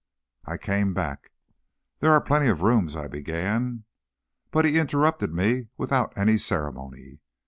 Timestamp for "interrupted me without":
4.79-6.17